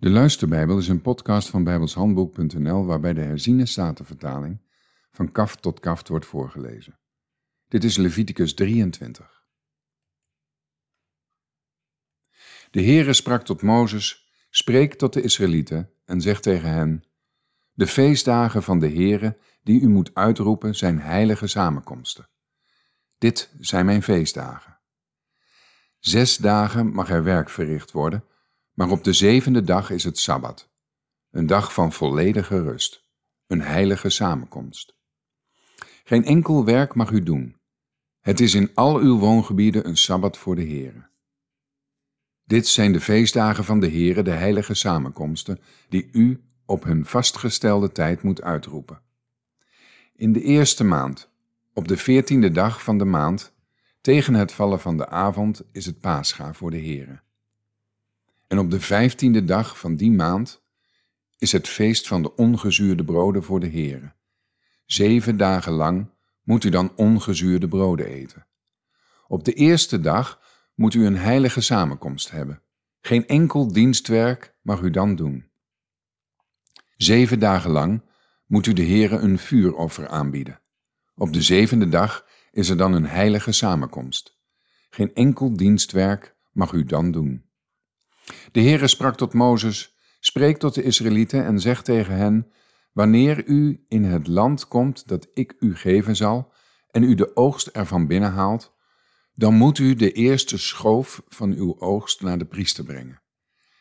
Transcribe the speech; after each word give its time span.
De 0.00 0.10
Luisterbijbel 0.10 0.78
is 0.78 0.88
een 0.88 1.00
podcast 1.00 1.48
van 1.48 1.64
bijbelshandboek.nl 1.64 2.84
waarbij 2.84 3.14
de 3.14 3.20
herziene 3.20 3.66
statenvertaling 3.66 4.60
van 5.10 5.32
kaft 5.32 5.62
tot 5.62 5.80
kaft 5.80 6.08
wordt 6.08 6.26
voorgelezen. 6.26 6.98
Dit 7.68 7.84
is 7.84 7.96
Leviticus 7.96 8.54
23. 8.54 9.46
De 12.70 12.82
Heere 12.82 13.12
sprak 13.12 13.44
tot 13.44 13.62
Mozes, 13.62 14.30
spreek 14.50 14.94
tot 14.94 15.12
de 15.12 15.22
Israëlieten 15.22 15.90
en 16.04 16.20
zeg 16.20 16.40
tegen 16.40 16.70
hen, 16.70 17.04
de 17.72 17.86
feestdagen 17.86 18.62
van 18.62 18.78
de 18.78 18.88
Heere 18.88 19.38
die 19.62 19.80
u 19.80 19.88
moet 19.88 20.14
uitroepen 20.14 20.74
zijn 20.74 21.00
heilige 21.00 21.46
samenkomsten. 21.46 22.28
Dit 23.18 23.50
zijn 23.58 23.86
mijn 23.86 24.02
feestdagen. 24.02 24.78
Zes 25.98 26.36
dagen 26.36 26.92
mag 26.92 27.10
er 27.10 27.22
werk 27.22 27.50
verricht 27.50 27.92
worden, 27.92 28.24
maar 28.78 28.90
op 28.90 29.04
de 29.04 29.12
zevende 29.12 29.62
dag 29.62 29.90
is 29.90 30.04
het 30.04 30.18
Sabbat, 30.18 30.70
een 31.30 31.46
dag 31.46 31.72
van 31.72 31.92
volledige 31.92 32.62
rust, 32.62 33.04
een 33.46 33.60
heilige 33.60 34.10
samenkomst. 34.10 34.96
Geen 36.04 36.24
enkel 36.24 36.64
werk 36.64 36.94
mag 36.94 37.10
u 37.10 37.22
doen. 37.22 37.56
Het 38.20 38.40
is 38.40 38.54
in 38.54 38.70
al 38.74 38.98
uw 38.98 39.18
woongebieden 39.18 39.86
een 39.86 39.96
Sabbat 39.96 40.36
voor 40.36 40.56
de 40.56 40.62
Heere. 40.62 41.08
Dit 42.44 42.66
zijn 42.66 42.92
de 42.92 43.00
feestdagen 43.00 43.64
van 43.64 43.80
de 43.80 43.90
Heere, 43.90 44.22
de 44.22 44.30
heilige 44.30 44.74
samenkomsten, 44.74 45.60
die 45.88 46.08
u 46.12 46.44
op 46.66 46.84
hun 46.84 47.06
vastgestelde 47.06 47.92
tijd 47.92 48.22
moet 48.22 48.42
uitroepen. 48.42 49.00
In 50.14 50.32
de 50.32 50.42
eerste 50.42 50.84
maand, 50.84 51.30
op 51.74 51.88
de 51.88 51.96
veertiende 51.96 52.50
dag 52.50 52.82
van 52.82 52.98
de 52.98 53.04
maand, 53.04 53.54
tegen 54.00 54.34
het 54.34 54.52
vallen 54.52 54.80
van 54.80 54.96
de 54.96 55.08
avond, 55.08 55.62
is 55.72 55.86
het 55.86 56.00
Pascha 56.00 56.52
voor 56.52 56.70
de 56.70 56.80
Heere. 56.80 57.26
En 58.48 58.58
op 58.58 58.70
de 58.70 58.80
vijftiende 58.80 59.44
dag 59.44 59.78
van 59.78 59.96
die 59.96 60.10
maand 60.10 60.62
is 61.38 61.52
het 61.52 61.68
feest 61.68 62.08
van 62.08 62.22
de 62.22 62.34
ongezuurde 62.34 63.04
broden 63.04 63.42
voor 63.42 63.60
de 63.60 63.70
Heere. 63.70 64.12
Zeven 64.86 65.36
dagen 65.36 65.72
lang 65.72 66.10
moet 66.42 66.64
u 66.64 66.68
dan 66.68 66.92
ongezuurde 66.96 67.68
broden 67.68 68.06
eten. 68.06 68.46
Op 69.26 69.44
de 69.44 69.52
eerste 69.52 70.00
dag 70.00 70.40
moet 70.74 70.94
u 70.94 71.06
een 71.06 71.16
heilige 71.16 71.60
samenkomst 71.60 72.30
hebben. 72.30 72.62
Geen 73.00 73.26
enkel 73.26 73.72
dienstwerk 73.72 74.54
mag 74.62 74.80
u 74.80 74.90
dan 74.90 75.16
doen. 75.16 75.50
Zeven 76.96 77.38
dagen 77.38 77.70
lang 77.70 78.02
moet 78.46 78.66
u 78.66 78.72
de 78.72 78.84
Heere 78.84 79.16
een 79.16 79.38
vuuroffer 79.38 80.08
aanbieden. 80.08 80.60
Op 81.14 81.32
de 81.32 81.42
zevende 81.42 81.88
dag 81.88 82.26
is 82.50 82.68
er 82.68 82.76
dan 82.76 82.92
een 82.92 83.06
heilige 83.06 83.52
samenkomst. 83.52 84.38
Geen 84.90 85.14
enkel 85.14 85.56
dienstwerk 85.56 86.36
mag 86.52 86.72
u 86.72 86.84
dan 86.84 87.10
doen. 87.10 87.47
De 88.52 88.60
Heere 88.60 88.86
sprak 88.86 89.16
tot 89.16 89.32
Mozes, 89.32 89.96
spreek 90.20 90.58
tot 90.58 90.74
de 90.74 90.82
Israëlieten 90.82 91.44
en 91.44 91.60
zeg 91.60 91.82
tegen 91.82 92.14
hen, 92.14 92.52
wanneer 92.92 93.44
u 93.46 93.84
in 93.88 94.04
het 94.04 94.26
land 94.26 94.68
komt 94.68 95.08
dat 95.08 95.28
ik 95.34 95.56
u 95.58 95.76
geven 95.76 96.16
zal, 96.16 96.52
en 96.90 97.02
u 97.02 97.14
de 97.14 97.36
oogst 97.36 97.66
ervan 97.66 98.06
binnenhaalt, 98.06 98.76
dan 99.34 99.54
moet 99.54 99.78
u 99.78 99.94
de 99.94 100.12
eerste 100.12 100.58
schoof 100.58 101.22
van 101.28 101.52
uw 101.52 101.80
oogst 101.80 102.22
naar 102.22 102.38
de 102.38 102.44
priester 102.44 102.84
brengen. 102.84 103.22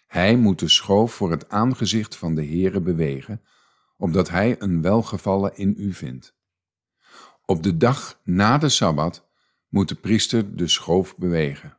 Hij 0.07 0.35
moet 0.35 0.59
de 0.59 0.67
schoof 0.67 1.13
voor 1.13 1.31
het 1.31 1.49
aangezicht 1.49 2.15
van 2.15 2.35
de 2.35 2.45
Heere 2.45 2.81
bewegen, 2.81 3.41
opdat 3.97 4.29
hij 4.29 4.55
een 4.59 4.81
welgevallen 4.81 5.55
in 5.55 5.73
u 5.77 5.93
vindt. 5.93 6.35
Op 7.45 7.63
de 7.63 7.77
dag 7.77 8.21
na 8.23 8.57
de 8.57 8.69
Sabbat 8.69 9.29
moet 9.67 9.89
de 9.89 9.95
priester 9.95 10.55
de 10.55 10.67
schoof 10.67 11.17
bewegen. 11.17 11.76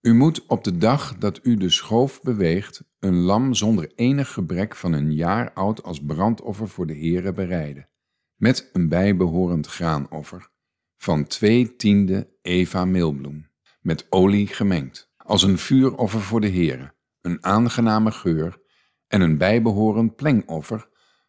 U 0.00 0.14
moet 0.14 0.46
op 0.46 0.64
de 0.64 0.76
dag 0.76 1.16
dat 1.18 1.40
u 1.42 1.56
de 1.56 1.70
schoof 1.70 2.22
beweegt, 2.22 2.84
een 2.98 3.16
lam 3.16 3.54
zonder 3.54 3.92
enig 3.94 4.32
gebrek 4.32 4.76
van 4.76 4.92
een 4.92 5.12
jaar 5.12 5.52
oud 5.52 5.82
als 5.82 6.04
brandoffer 6.04 6.68
voor 6.68 6.86
de 6.86 6.96
Heere 6.96 7.32
bereiden, 7.32 7.88
met 8.34 8.70
een 8.72 8.88
bijbehorend 8.88 9.66
graanoffer 9.66 10.48
van 10.96 11.26
twee 11.26 11.76
tiende 11.76 12.36
eva 12.42 12.84
meelbloem, 12.84 13.50
met 13.80 14.06
olie 14.10 14.46
gemengd, 14.46 15.12
als 15.16 15.42
een 15.42 15.58
vuuroffer 15.58 16.20
voor 16.20 16.40
de 16.40 16.50
Heere, 16.50 16.94
een 17.20 17.44
aangename 17.44 18.10
geur 18.10 18.58
en 19.06 19.20
een 19.20 19.38
bijbehorend 19.38 20.16
plengoffer 20.16 20.88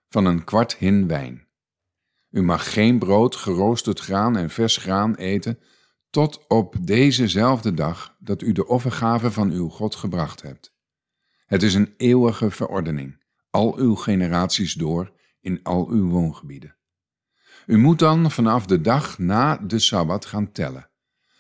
van 0.10 0.26
een 0.26 0.44
kwart 0.44 0.76
hin 0.76 1.08
wijn. 1.08 1.48
U 2.30 2.44
mag 2.44 2.74
geen 2.74 3.00
brood, 3.00 3.36
geroosterd 3.36 4.00
graan 4.00 4.38
en 4.38 4.50
vers 4.50 4.78
graan 4.78 5.16
eten 5.16 5.60
tot 6.10 6.48
op 6.48 6.76
dezezelfde 6.82 7.74
dag 7.74 8.16
dat 8.20 8.42
u 8.42 8.52
de 8.52 8.68
offergave 8.68 9.32
van 9.32 9.52
uw 9.52 9.70
God 9.70 9.96
gebracht 9.96 10.42
hebt. 10.42 10.76
Het 11.46 11.64
is 11.64 11.74
een 11.74 11.94
eeuwige 11.98 12.52
verordening, 12.52 13.24
al 13.50 13.78
uw 13.78 13.96
generaties 13.96 14.74
door, 14.74 15.12
in 15.42 15.64
al 15.64 15.88
uw 15.90 16.10
woongebieden. 16.10 16.76
U 17.66 17.78
moet 17.78 18.00
dan 18.00 18.32
vanaf 18.32 18.66
de 18.66 18.82
dag 18.82 19.18
na 19.18 19.58
de 19.58 19.80
Sabbat 19.80 20.26
gaan 20.26 20.52
tellen. 20.52 20.90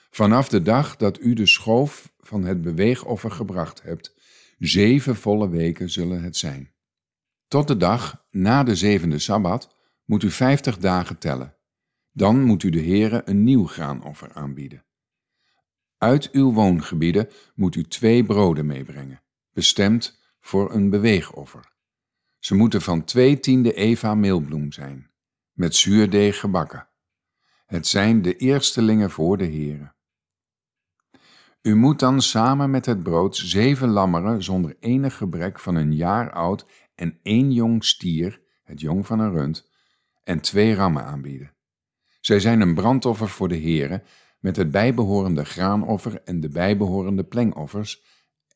Vanaf 0.09 0.49
de 0.49 0.61
dag 0.61 0.95
dat 0.95 1.19
u 1.19 1.33
de 1.33 1.45
schoof 1.45 2.13
van 2.19 2.43
het 2.43 2.61
beweegoffer 2.61 3.31
gebracht 3.31 3.83
hebt, 3.83 4.15
zeven 4.57 5.15
volle 5.15 5.49
weken 5.49 5.89
zullen 5.89 6.23
het 6.23 6.37
zijn. 6.37 6.73
Tot 7.47 7.67
de 7.67 7.77
dag 7.77 8.25
na 8.31 8.63
de 8.63 8.75
zevende 8.75 9.19
Sabbat 9.19 9.75
moet 10.05 10.23
u 10.23 10.31
vijftig 10.31 10.77
dagen 10.77 11.17
tellen 11.17 11.56
dan 12.17 12.43
moet 12.43 12.63
u 12.63 12.69
de 12.69 12.81
Heere 12.81 13.21
een 13.25 13.43
nieuw 13.43 13.65
graanoffer 13.65 14.33
aanbieden. 14.33 14.85
Uit 15.97 16.31
uw 16.31 16.53
woongebieden 16.53 17.29
moet 17.55 17.75
u 17.75 17.83
twee 17.83 18.25
broden 18.25 18.65
meebrengen, 18.65 19.21
bestemd 19.53 20.19
voor 20.39 20.73
een 20.73 20.89
beweegoffer. 20.89 21.73
Ze 22.39 22.55
moeten 22.55 22.81
van 22.81 23.03
twee 23.03 23.39
tiende 23.39 23.73
eva 23.73 24.15
meelbloem 24.15 24.71
zijn, 24.71 25.11
met 25.53 25.75
zuurdeeg 25.75 26.39
gebakken. 26.39 26.89
Het 27.65 27.87
zijn 27.87 28.21
de 28.21 28.35
eerstelingen 28.35 29.11
voor 29.11 29.37
de 29.37 29.45
Heere. 29.45 29.93
U 31.61 31.75
moet 31.75 31.99
dan 31.99 32.21
samen 32.21 32.69
met 32.69 32.85
het 32.85 33.03
brood 33.03 33.35
zeven 33.35 33.89
lammeren 33.89 34.43
zonder 34.43 34.75
enig 34.79 35.17
gebrek 35.17 35.59
van 35.59 35.75
een 35.75 35.95
jaar 35.95 36.31
oud 36.31 36.65
en 36.95 37.19
één 37.23 37.51
jong 37.51 37.85
stier, 37.85 38.41
het 38.63 38.81
jong 38.81 39.05
van 39.05 39.19
een 39.19 39.31
rund, 39.31 39.69
en 40.23 40.41
twee 40.41 40.73
rammen 40.73 41.03
aanbieden. 41.03 41.55
Zij 42.27 42.39
zijn 42.39 42.61
een 42.61 42.73
brandoffer 42.73 43.29
voor 43.29 43.47
de 43.47 43.59
Heere, 43.59 44.03
met 44.39 44.55
het 44.55 44.71
bijbehorende 44.71 45.45
graanoffer 45.45 46.21
en 46.23 46.39
de 46.39 46.49
bijbehorende 46.49 47.23
plengoffers, 47.23 48.03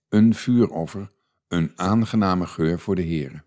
een 0.09 0.33
vuuroffer, 0.33 1.11
een 1.47 1.71
aangename 1.75 2.45
geur 2.45 2.79
voor 2.79 2.95
de 2.95 3.01
Heere. 3.01 3.43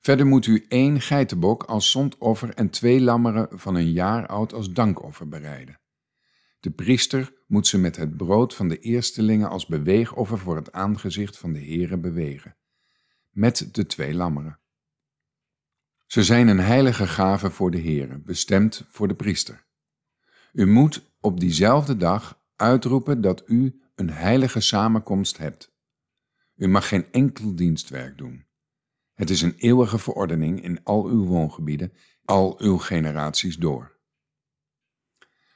Verder 0.00 0.26
moet 0.26 0.46
u 0.46 0.64
één 0.68 1.00
geitenbok 1.00 1.62
als 1.62 1.90
zondoffer 1.90 2.54
en 2.54 2.70
twee 2.70 3.00
lammeren 3.00 3.48
van 3.58 3.74
een 3.74 3.92
jaar 3.92 4.26
oud 4.26 4.52
als 4.52 4.72
dankoffer 4.72 5.28
bereiden. 5.28 5.80
De 6.60 6.70
priester 6.70 7.32
moet 7.46 7.66
ze 7.66 7.78
met 7.78 7.96
het 7.96 8.16
brood 8.16 8.54
van 8.54 8.68
de 8.68 8.78
eerstelingen 8.78 9.48
als 9.48 9.66
beweegoffer 9.66 10.38
voor 10.38 10.56
het 10.56 10.72
aangezicht 10.72 11.38
van 11.38 11.52
de 11.52 11.60
Heere 11.60 11.98
bewegen, 11.98 12.56
met 13.30 13.68
de 13.72 13.86
twee 13.86 14.14
lammeren. 14.14 14.58
Ze 16.06 16.24
zijn 16.24 16.48
een 16.48 16.58
heilige 16.58 17.06
gave 17.06 17.50
voor 17.50 17.70
de 17.70 17.80
Heere, 17.80 18.18
bestemd 18.18 18.84
voor 18.88 19.08
de 19.08 19.14
priester. 19.14 19.66
U 20.52 20.66
moet 20.66 21.14
op 21.20 21.40
diezelfde 21.40 21.96
dag 21.96 22.40
uitroepen 22.56 23.20
dat 23.20 23.42
u 23.46 23.80
een 23.94 24.10
heilige 24.10 24.60
samenkomst 24.60 25.38
hebt. 25.38 25.74
U 26.56 26.68
mag 26.68 26.88
geen 26.88 27.12
enkel 27.12 27.54
dienstwerk 27.54 28.18
doen. 28.18 28.46
Het 29.14 29.30
is 29.30 29.42
een 29.42 29.54
eeuwige 29.56 29.98
verordening 29.98 30.62
in 30.62 30.84
al 30.84 31.06
uw 31.06 31.24
woongebieden, 31.24 31.92
al 32.24 32.60
uw 32.60 32.78
generaties 32.78 33.56
door. 33.56 33.98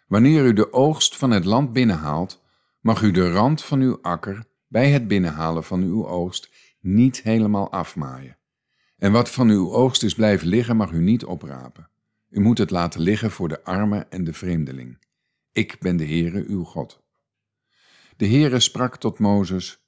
Wanneer 0.06 0.44
u 0.44 0.52
de 0.52 0.72
oogst 0.72 1.16
van 1.16 1.30
het 1.30 1.44
land 1.44 1.72
binnenhaalt, 1.72 2.42
mag 2.80 3.02
u 3.02 3.10
de 3.10 3.32
rand 3.32 3.64
van 3.64 3.80
uw 3.80 3.98
akker 4.02 4.46
bij 4.66 4.90
het 4.90 5.08
binnenhalen 5.08 5.64
van 5.64 5.82
uw 5.82 6.08
oogst 6.08 6.50
niet 6.80 7.22
helemaal 7.22 7.70
afmaaien. 7.70 8.39
En 9.00 9.12
wat 9.12 9.30
van 9.30 9.48
uw 9.48 9.72
oogst 9.72 10.02
is 10.02 10.14
blijven 10.14 10.48
liggen, 10.48 10.76
mag 10.76 10.90
u 10.90 11.00
niet 11.00 11.24
oprapen. 11.24 11.88
U 12.28 12.40
moet 12.40 12.58
het 12.58 12.70
laten 12.70 13.00
liggen 13.00 13.30
voor 13.30 13.48
de 13.48 13.64
arme 13.64 14.06
en 14.10 14.24
de 14.24 14.32
vreemdeling. 14.32 14.98
Ik 15.52 15.76
ben 15.78 15.96
de 15.96 16.06
Heere 16.06 16.44
uw 16.46 16.64
God. 16.64 17.02
De 18.16 18.26
Heere 18.26 18.60
sprak 18.60 18.96
tot 18.96 19.18
Mozes, 19.18 19.86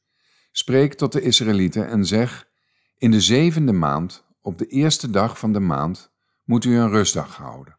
spreek 0.51 0.95
tot 0.95 1.13
de 1.13 1.21
Israëlieten 1.21 1.89
en 1.89 2.07
zeg, 2.07 2.49
in 2.99 3.11
de 3.11 3.21
zevende 3.21 3.73
maand, 3.73 4.25
op 4.41 4.59
de 4.59 4.67
eerste 4.67 5.11
dag 5.11 5.39
van 5.39 5.53
de 5.53 5.61
maand, 5.61 6.11
moet 6.45 6.65
u 6.65 6.77
een 6.77 6.91
rustdag 6.91 7.37
houden. 7.37 7.79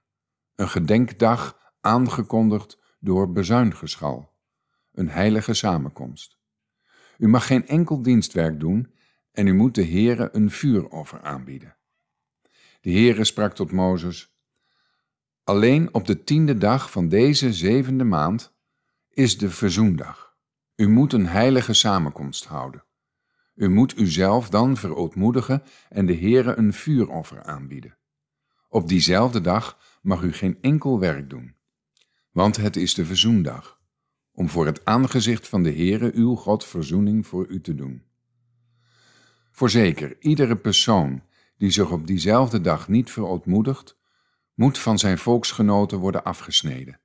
Een 0.55 0.69
gedenkdag 0.69 1.73
aangekondigd 1.81 2.77
door 2.99 3.31
bezuingeschal. 3.31 4.31
Een 4.91 5.09
heilige 5.09 5.53
samenkomst. 5.53 6.37
U 7.17 7.27
mag 7.27 7.47
geen 7.47 7.67
enkel 7.67 8.01
dienstwerk 8.01 8.59
doen 8.59 8.93
en 9.33 9.47
u 9.47 9.53
moet 9.53 9.75
de 9.75 9.85
Heere 9.85 10.29
een 10.31 10.51
vuuroffer 10.51 11.21
aanbieden. 11.21 11.75
De 12.81 12.91
Heere 12.91 13.23
sprak 13.23 13.55
tot 13.55 13.71
Mozes, 13.71 14.33
Alleen 15.43 15.93
op 15.93 16.05
de 16.05 16.23
tiende 16.23 16.57
dag 16.57 16.91
van 16.91 17.09
deze 17.09 17.53
zevende 17.53 18.03
maand 18.03 18.53
is 19.09 19.37
de 19.37 19.49
verzoendag. 19.49 20.35
U 20.75 20.89
moet 20.89 21.13
een 21.13 21.27
heilige 21.27 21.73
samenkomst 21.73 22.45
houden. 22.45 22.83
U 23.55 23.69
moet 23.69 23.97
uzelf 23.97 24.49
dan 24.49 24.77
verootmoedigen 24.77 25.63
en 25.89 26.05
de 26.05 26.15
Heere 26.15 26.55
een 26.55 26.73
vuuroffer 26.73 27.43
aanbieden. 27.43 27.97
Op 28.69 28.87
diezelfde 28.87 29.41
dag 29.41 29.77
mag 30.01 30.21
u 30.21 30.33
geen 30.33 30.57
enkel 30.61 30.99
werk 30.99 31.29
doen, 31.29 31.55
want 32.31 32.55
het 32.55 32.75
is 32.75 32.93
de 32.93 33.05
verzoendag, 33.05 33.79
om 34.31 34.49
voor 34.49 34.65
het 34.65 34.85
aangezicht 34.85 35.47
van 35.47 35.63
de 35.63 35.71
Heere 35.71 36.11
uw 36.13 36.35
God 36.35 36.65
verzoening 36.65 37.27
voor 37.27 37.47
u 37.47 37.61
te 37.61 37.75
doen. 37.75 38.03
Voorzeker, 39.55 40.15
iedere 40.19 40.57
persoon 40.57 41.23
die 41.57 41.69
zich 41.69 41.91
op 41.91 42.07
diezelfde 42.07 42.61
dag 42.61 42.87
niet 42.87 43.11
verootmoedigt, 43.11 43.97
moet 44.53 44.77
van 44.79 44.99
zijn 44.99 45.17
volksgenoten 45.17 45.97
worden 45.97 46.23
afgesneden. 46.23 46.99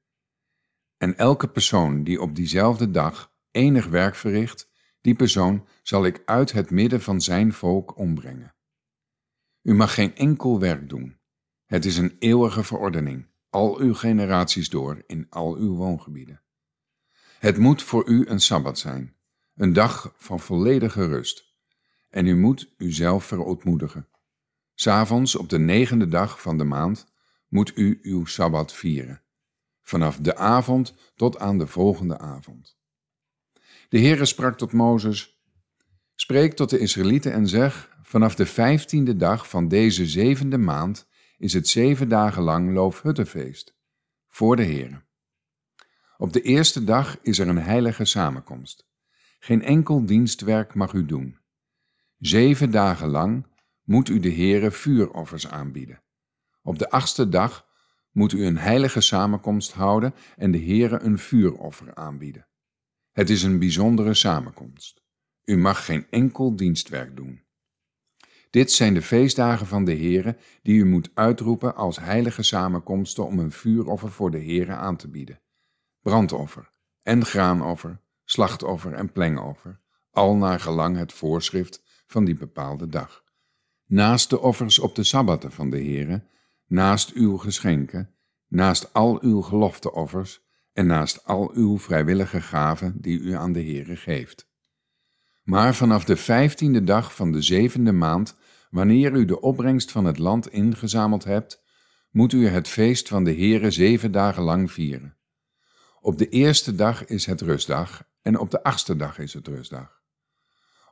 En 0.96 1.16
elke 1.16 1.48
persoon 1.48 2.04
die 2.04 2.20
op 2.20 2.34
diezelfde 2.34 2.90
dag 2.90 3.32
enig 3.50 3.86
werk 3.86 4.14
verricht, 4.14 4.70
die 5.00 5.14
persoon 5.14 5.66
zal 5.82 6.04
ik 6.04 6.22
uit 6.24 6.52
het 6.52 6.70
midden 6.70 7.00
van 7.00 7.20
zijn 7.20 7.52
volk 7.52 7.98
ombrengen. 7.98 8.54
U 9.62 9.74
mag 9.74 9.94
geen 9.94 10.16
enkel 10.16 10.60
werk 10.60 10.88
doen. 10.88 11.18
Het 11.66 11.84
is 11.84 11.96
een 11.96 12.16
eeuwige 12.18 12.64
verordening, 12.64 13.26
al 13.50 13.78
uw 13.78 13.94
generaties 13.94 14.68
door, 14.68 15.02
in 15.06 15.26
al 15.30 15.56
uw 15.56 15.74
woongebieden. 15.74 16.42
Het 17.38 17.58
moet 17.58 17.82
voor 17.82 18.08
u 18.08 18.26
een 18.26 18.40
sabbat 18.40 18.78
zijn, 18.78 19.16
een 19.54 19.72
dag 19.72 20.14
van 20.16 20.40
volledige 20.40 21.06
rust. 21.06 21.47
En 22.18 22.26
u 22.26 22.36
moet 22.36 22.74
uzelf 22.78 23.24
verootmoedigen. 23.24 24.08
S'avonds 24.74 25.36
op 25.36 25.48
de 25.48 25.58
negende 25.58 26.08
dag 26.08 26.42
van 26.42 26.58
de 26.58 26.64
maand 26.64 27.06
moet 27.48 27.76
u 27.76 27.98
uw 28.02 28.24
sabbat 28.24 28.72
vieren, 28.72 29.22
vanaf 29.82 30.16
de 30.16 30.36
avond 30.36 30.94
tot 31.14 31.38
aan 31.38 31.58
de 31.58 31.66
volgende 31.66 32.18
avond. 32.18 32.78
De 33.88 33.98
Heere 33.98 34.24
sprak 34.24 34.58
tot 34.58 34.72
Mozes, 34.72 35.40
Spreek 36.14 36.52
tot 36.52 36.70
de 36.70 36.78
Israëlieten 36.78 37.32
en 37.32 37.48
zeg, 37.48 37.96
vanaf 38.02 38.34
de 38.34 38.46
vijftiende 38.46 39.16
dag 39.16 39.48
van 39.48 39.68
deze 39.68 40.06
zevende 40.06 40.58
maand 40.58 41.08
is 41.36 41.52
het 41.52 41.68
zeven 41.68 42.08
dagen 42.08 42.42
lang 42.42 42.72
loofhuttenfeest, 42.74 43.76
voor 44.28 44.56
de 44.56 44.64
Heere. 44.64 45.02
Op 46.16 46.32
de 46.32 46.42
eerste 46.42 46.84
dag 46.84 47.18
is 47.22 47.38
er 47.38 47.48
een 47.48 47.62
heilige 47.62 48.04
samenkomst. 48.04 48.88
Geen 49.38 49.62
enkel 49.62 50.06
dienstwerk 50.06 50.74
mag 50.74 50.92
u 50.92 51.06
doen. 51.06 51.38
Zeven 52.18 52.70
dagen 52.70 53.08
lang 53.08 53.46
moet 53.82 54.08
u 54.08 54.20
de 54.20 54.32
Heere 54.32 54.70
vuuroffers 54.70 55.48
aanbieden. 55.48 56.02
Op 56.62 56.78
de 56.78 56.90
achtste 56.90 57.28
dag 57.28 57.66
moet 58.10 58.32
u 58.32 58.44
een 58.44 58.58
heilige 58.58 59.00
samenkomst 59.00 59.72
houden 59.72 60.14
en 60.36 60.50
de 60.50 60.58
Heere 60.58 61.00
een 61.00 61.18
vuuroffer 61.18 61.94
aanbieden. 61.94 62.48
Het 63.12 63.30
is 63.30 63.42
een 63.42 63.58
bijzondere 63.58 64.14
samenkomst. 64.14 65.02
U 65.44 65.56
mag 65.56 65.84
geen 65.84 66.06
enkel 66.10 66.56
dienstwerk 66.56 67.16
doen. 67.16 67.46
Dit 68.50 68.72
zijn 68.72 68.94
de 68.94 69.02
feestdagen 69.02 69.66
van 69.66 69.84
de 69.84 69.96
Heere 69.96 70.36
die 70.62 70.78
u 70.78 70.84
moet 70.84 71.10
uitroepen 71.14 71.74
als 71.74 71.98
heilige 71.98 72.42
samenkomsten 72.42 73.26
om 73.26 73.38
een 73.38 73.52
vuuroffer 73.52 74.10
voor 74.10 74.30
de 74.30 74.42
Heere 74.44 74.74
aan 74.74 74.96
te 74.96 75.08
bieden. 75.08 75.40
Brandoffer 76.00 76.72
en 77.02 77.24
graanoffer, 77.24 78.00
slachtoffer 78.24 78.92
en 78.92 79.12
plengoffer, 79.12 79.80
al 80.10 80.36
naar 80.36 80.60
gelang 80.60 80.96
het 80.96 81.12
voorschrift 81.12 81.86
van 82.08 82.24
die 82.24 82.34
bepaalde 82.34 82.88
dag. 82.88 83.24
Naast 83.86 84.30
de 84.30 84.40
offers 84.40 84.78
op 84.78 84.94
de 84.94 85.04
sabbatten 85.04 85.52
van 85.52 85.70
de 85.70 85.76
Heere, 85.76 86.22
naast 86.66 87.12
uw 87.12 87.36
geschenken, 87.36 88.14
naast 88.48 88.92
al 88.92 89.22
uw 89.22 89.40
gelofteoffers 89.40 90.40
en 90.72 90.86
naast 90.86 91.24
al 91.24 91.50
uw 91.54 91.78
vrijwillige 91.78 92.40
gaven 92.40 92.94
die 93.00 93.20
u 93.20 93.32
aan 93.32 93.52
de 93.52 93.62
Heere 93.62 93.96
geeft. 93.96 94.50
Maar 95.42 95.74
vanaf 95.74 96.04
de 96.04 96.16
vijftiende 96.16 96.84
dag 96.84 97.14
van 97.14 97.32
de 97.32 97.42
zevende 97.42 97.92
maand, 97.92 98.36
wanneer 98.70 99.12
u 99.12 99.24
de 99.24 99.40
opbrengst 99.40 99.90
van 99.90 100.04
het 100.04 100.18
land 100.18 100.52
ingezameld 100.52 101.24
hebt, 101.24 101.62
moet 102.10 102.32
u 102.32 102.46
het 102.46 102.68
feest 102.68 103.08
van 103.08 103.24
de 103.24 103.34
Heere 103.34 103.70
zeven 103.70 104.12
dagen 104.12 104.42
lang 104.42 104.72
vieren. 104.72 105.16
Op 106.00 106.18
de 106.18 106.28
eerste 106.28 106.74
dag 106.74 107.04
is 107.04 107.26
het 107.26 107.40
rustdag 107.40 108.02
en 108.22 108.38
op 108.38 108.50
de 108.50 108.62
achtste 108.62 108.96
dag 108.96 109.18
is 109.18 109.34
het 109.34 109.46
rustdag. 109.48 109.97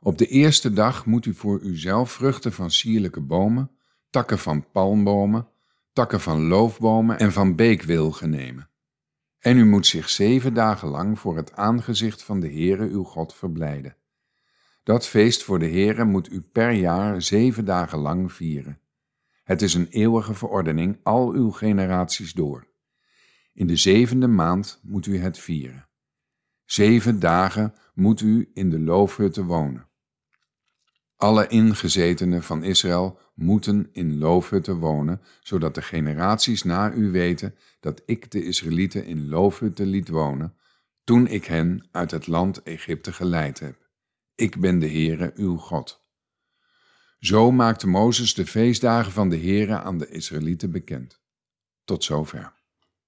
Op 0.01 0.17
de 0.17 0.27
eerste 0.27 0.73
dag 0.73 1.05
moet 1.05 1.25
u 1.25 1.33
voor 1.33 1.61
uzelf 1.61 2.11
vruchten 2.11 2.53
van 2.53 2.71
sierlijke 2.71 3.21
bomen, 3.21 3.71
takken 4.09 4.39
van 4.39 4.71
palmbomen, 4.71 5.47
takken 5.93 6.21
van 6.21 6.47
loofbomen 6.47 7.19
en 7.19 7.31
van 7.31 7.55
beekwilgen 7.55 8.29
nemen. 8.29 8.69
En 9.39 9.57
u 9.57 9.65
moet 9.65 9.85
zich 9.85 10.09
zeven 10.09 10.53
dagen 10.53 10.87
lang 10.87 11.19
voor 11.19 11.35
het 11.35 11.55
aangezicht 11.55 12.23
van 12.23 12.39
de 12.39 12.47
Heere 12.47 12.87
uw 12.87 13.03
God 13.03 13.33
verblijden. 13.33 13.95
Dat 14.83 15.07
feest 15.07 15.43
voor 15.43 15.59
de 15.59 15.69
Heere 15.69 16.05
moet 16.05 16.31
u 16.31 16.41
per 16.41 16.71
jaar 16.71 17.21
zeven 17.21 17.65
dagen 17.65 17.99
lang 17.99 18.33
vieren. 18.33 18.79
Het 19.43 19.61
is 19.61 19.73
een 19.73 19.87
eeuwige 19.87 20.33
verordening 20.33 20.99
al 21.03 21.31
uw 21.31 21.51
generaties 21.51 22.33
door. 22.33 22.67
In 23.53 23.67
de 23.67 23.75
zevende 23.75 24.27
maand 24.27 24.79
moet 24.83 25.05
u 25.05 25.17
het 25.17 25.39
vieren. 25.39 25.87
Zeven 26.65 27.19
dagen 27.19 27.73
moet 27.93 28.21
u 28.21 28.51
in 28.53 28.69
de 28.69 28.79
loofhutten 28.79 29.45
wonen. 29.45 29.86
Alle 31.17 31.47
ingezetenen 31.47 32.43
van 32.43 32.63
Israël 32.63 33.19
moeten 33.33 33.89
in 33.91 34.17
loofhutten 34.17 34.75
wonen, 34.75 35.21
zodat 35.41 35.75
de 35.75 35.81
generaties 35.81 36.63
na 36.63 36.93
u 36.93 37.11
weten 37.11 37.55
dat 37.79 38.01
ik 38.05 38.31
de 38.31 38.43
Israëlieten 38.43 39.05
in 39.05 39.29
loofhutten 39.29 39.85
liet 39.85 40.09
wonen, 40.09 40.55
toen 41.03 41.27
ik 41.27 41.45
hen 41.45 41.87
uit 41.91 42.11
het 42.11 42.27
land 42.27 42.63
Egypte 42.63 43.13
geleid 43.13 43.59
heb. 43.59 43.89
Ik 44.35 44.59
ben 44.59 44.79
de 44.79 44.87
Heere 44.87 45.31
uw 45.35 45.57
God. 45.57 46.05
Zo 47.19 47.51
maakte 47.51 47.87
Mozes 47.87 48.33
de 48.33 48.45
feestdagen 48.45 49.11
van 49.11 49.29
de 49.29 49.37
Heere 49.37 49.79
aan 49.79 49.97
de 49.97 50.09
Israëlieten 50.09 50.71
bekend. 50.71 51.21
Tot 51.83 52.03
zover. 52.03 52.56